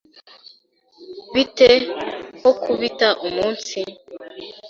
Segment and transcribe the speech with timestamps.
[1.33, 1.69] Bite
[2.41, 3.79] ho kubita umunsi?